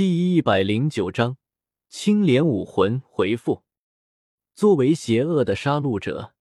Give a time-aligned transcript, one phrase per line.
[0.00, 1.36] 第一百零九章，
[1.90, 3.64] 青莲武魂回复。
[4.54, 6.32] 作为邪恶的杀戮者，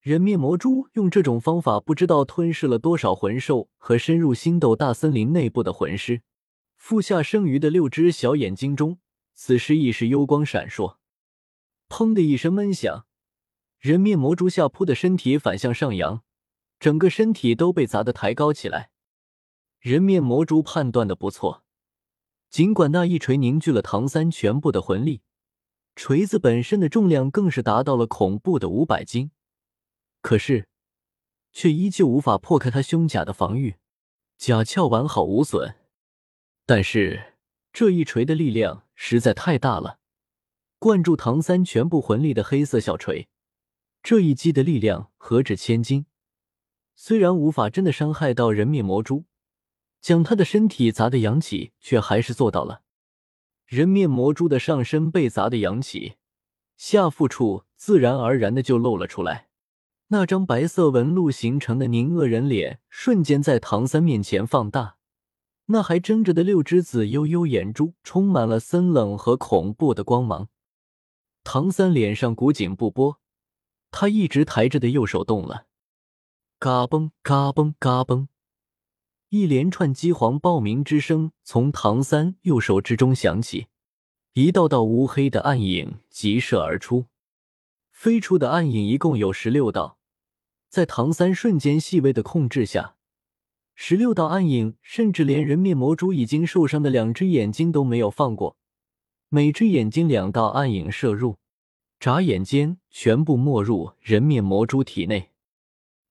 [0.00, 6.22] 人面魔蛛用这种方法，不知道吞噬了多少魂兽和深入星斗大森林内部的魂师。
[6.76, 9.00] 腹下剩余的六只小眼睛中，
[9.34, 10.98] 此时已是幽光闪烁。
[11.88, 13.06] 砰的一声闷响，
[13.80, 16.22] 人面魔蛛下扑的身体反向上扬，
[16.78, 18.92] 整个身体都被砸得抬高起来。
[19.80, 21.64] 人面魔蛛判断的不错，
[22.52, 25.22] 尽管那一锤凝聚了唐三全部的魂力，
[25.96, 29.30] 锤子本身的重量更是达到了恐怖的五百斤，
[30.20, 30.68] 可是
[31.50, 33.76] 却依旧无法破开他胸甲的防御，
[34.36, 35.76] 甲壳完好无损。
[36.66, 37.38] 但是
[37.72, 39.98] 这一锤的力量实在太大了，
[40.78, 43.28] 灌注唐三全部魂力的黑色小锤，
[44.02, 46.04] 这一击的力量何止千斤？
[46.94, 49.24] 虽然无法真的伤害到人面魔蛛，
[50.02, 52.82] 将他的身体砸得扬起，却还是做到了。
[53.64, 56.16] 人面魔蛛的上身被砸得扬起，
[56.76, 59.48] 下腹处自然而然的就露了出来，
[60.08, 64.96] 那张白色纹路形成的凝恶人脸瞬间在唐三面前放大。
[65.66, 70.48] 那还睁着的六只紫幽幽眼珠，充满了森冷和恐怖的光芒。
[71.44, 73.20] 唐三脸上古井不波，
[73.92, 75.66] 他一直抬着的右手动了，
[76.58, 78.26] 嘎嘣嘎嘣嘎嘣，
[79.34, 83.68] 一连串机皇爆鸣之声从唐三右手之中响起，
[84.34, 87.06] 一道道乌黑的暗影急射而出，
[87.90, 89.96] 飞出的暗影一共有十六道，
[90.68, 92.96] 在唐三瞬间细微的控制下。
[93.74, 98.58] 十六道暗影，甚至连人面魔蛛已经受伤的两只眼睛都没有放过，
[99.30, 101.38] 每只眼睛两道暗影射入，
[101.98, 105.30] 眨眼间全部没入人面魔蛛体内。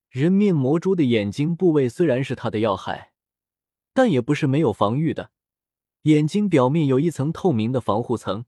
[0.10, 3.11] 人面魔蛛的眼睛部位虽然是它的要害，
[3.94, 5.32] 但也不是没有防御的，
[6.04, 8.46] 眼睛表面有一层透明的防护层，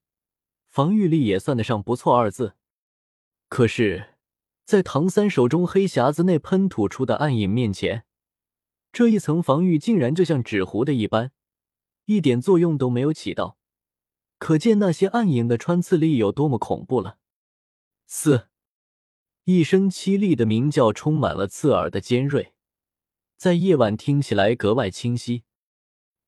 [0.70, 2.56] 防御力也算得上不错二字。
[3.50, 4.16] 可是，
[4.66, 8.06] 在唐三手中黑匣子内喷吐出的暗影面前，
[8.92, 11.32] 这一层防御竟然就像纸糊的一般，
[12.06, 13.58] 一点作用都没有起到，
[14.40, 17.18] 可见那些暗影的穿刺力有多么恐怖了。
[18.08, 18.48] 四，
[19.44, 22.54] 一声凄厉的鸣叫充满了刺耳的尖锐，
[23.44, 25.44] 在夜晚听起来格外清晰。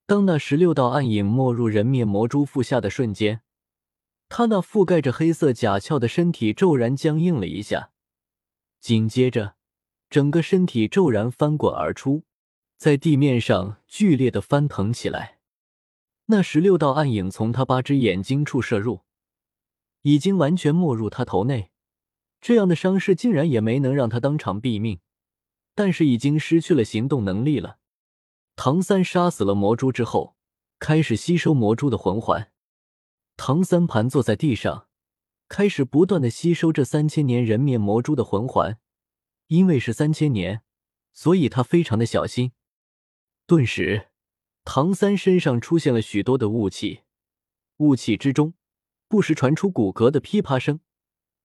[0.06, 3.40] 当那十六道暗影没入人面魔蛛腹下的瞬间，
[4.28, 7.92] 他那覆盖着黑色甲壳的身体骤然僵硬了一下，
[8.82, 9.56] 紧接着，
[10.10, 12.26] 整个身体骤然翻滚而出。
[12.76, 15.38] 在地面上剧烈的翻腾起来，
[16.26, 19.04] 那十六道暗影从他八只眼睛处射入，
[20.02, 21.72] 已经完全没入他头内。
[22.42, 25.00] 这样的伤势竟然也没能让他当场毙命，
[25.76, 27.78] 但是已经失去了行动能力了。
[28.56, 30.36] 唐三杀死了魔蛛之后，
[30.80, 32.52] 开始吸收魔蛛的魂环。
[33.38, 34.88] 唐三盘坐在地上，
[35.50, 38.80] 开始不断的吸收这三千年人面魔蛛的魂环，
[39.48, 40.62] 因为是三千年，
[41.12, 42.54] 所以他非常的小心。
[43.46, 44.08] 顿时，
[44.64, 47.02] 唐三身上出现了许多的雾气，
[47.78, 48.54] 雾气之中
[49.08, 50.80] 不时传出骨骼的噼啪声，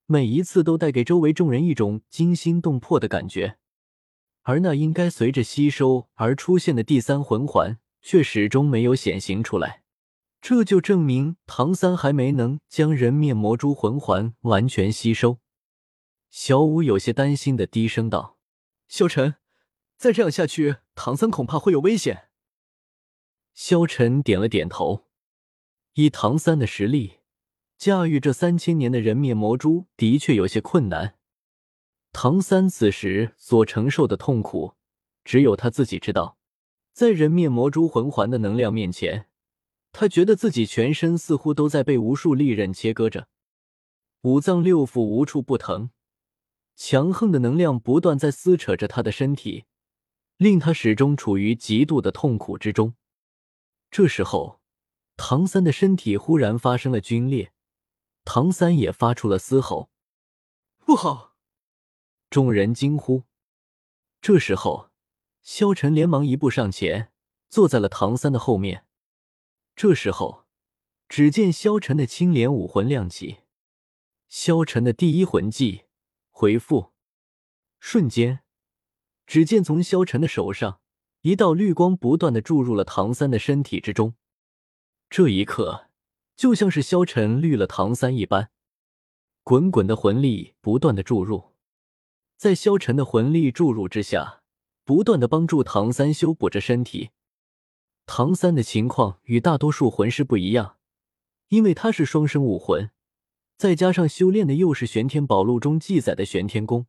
[0.07, 3.59] 每一次都带给周围众人一种惊心动魄的感觉。
[4.43, 9.83] 而那应该随着吸收而出现的第三魂环，却始终没有显形出来，
[10.41, 15.39] 这就证明唐三还没能将人面魔蛛魂环完全吸收。
[16.31, 18.39] 小五有些担心的低声道
[18.89, 19.37] ：“萧晨。”
[19.99, 22.31] 再这样下去，唐三恐怕会有危险。
[23.53, 25.05] 萧晨点了点头，
[25.93, 27.19] 以唐三的实力，
[27.77, 31.19] 驾驭这三千年的人面魔蛛的确有些困难。
[32.13, 34.75] 唐三此时所承受的痛苦，
[35.25, 36.37] 只有他自己知道。
[36.93, 39.29] 在人面魔蛛魂环的能量面前，
[39.93, 43.29] 他觉得自己全身似乎都在被无数利刃切割着，
[44.23, 45.91] 五脏六腑无处不疼，
[46.77, 49.65] 强横的能量不断在撕扯着他的身体。
[50.37, 52.95] 令他始终处于极度的痛苦之中。
[53.91, 54.63] 这时候，
[55.19, 57.53] 唐三的身体忽然发生了皲裂，
[58.25, 59.91] 唐三也发出了嘶吼
[60.87, 61.30] ：“不好！”
[62.31, 63.25] 众人惊呼。
[64.23, 64.91] 这时候，
[65.43, 67.11] 萧晨连忙一步上前，
[67.49, 68.87] 坐在了唐三的后面。
[69.75, 70.47] 这时候，
[71.09, 73.39] 只见萧晨的青莲武魂亮起，
[74.29, 75.87] 萧晨的第一魂技
[76.31, 76.93] 回复，
[77.81, 78.45] 瞬间。
[79.27, 80.81] 只见从萧晨的手上，
[81.23, 84.15] 一道绿光不断的注入了唐三的身体之中。
[85.09, 85.89] 这一刻，
[86.37, 88.51] 就像是萧晨绿了唐三一般，
[89.43, 91.50] 滚滚的魂力不断的注入，
[92.41, 94.41] 在萧晨的魂力注入之下，
[94.85, 97.11] 不断的帮助唐三修补着身体。
[98.07, 100.79] 唐三的情况与大多数魂师不一样，
[101.49, 102.93] 因为他是双生武魂，
[103.59, 106.87] 再加上修炼的又是玄天宝录中记载的玄天功，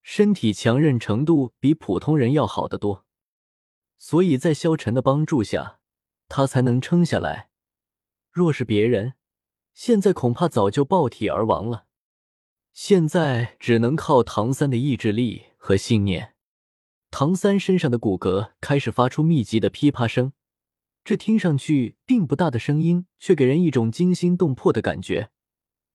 [0.00, 3.04] 身体强韧程度比普通人要好得多，
[3.98, 5.80] 所以在萧晨的帮助下，
[6.26, 7.50] 他才能撑下来。
[8.30, 9.12] 若是别人，
[9.74, 11.84] 现在恐怕早就爆体而亡了。
[12.74, 16.34] 现在只能靠唐三的意志力和信念。
[17.08, 20.32] 唐三身上的骨骼开始发出密集的噼啪声，
[21.04, 25.30] 这听上去并不大的声音，却给人一种惊心动魄的感觉，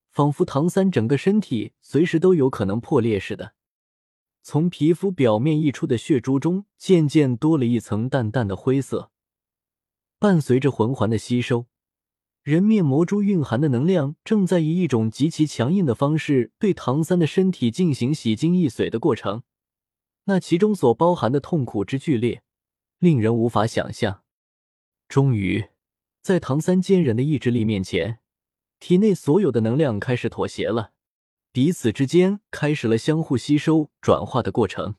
[0.09, 3.55] 仿佛唐三整个身体随时都有可能破裂似的。
[4.41, 9.11] 从皮肤表面溢出的血珠中，渐渐多了一层淡淡的灰色。
[10.17, 11.65] 伴随着魂环的吸收，
[12.43, 19.43] 人面魔珠蕴含的能量正在以一种极其强硬的方式对唐三的身体进行洗精易髓的过程。
[20.25, 22.41] 那其中所包含的痛苦之剧烈，
[22.99, 24.23] 令人无法想象。
[25.07, 25.69] 终于，
[26.21, 28.19] 在唐三坚韧的意志力面前，
[28.79, 30.91] 体内所有的能量开始妥协了，
[31.51, 34.95] 彼此之间开始了相互吸收、转化的过程。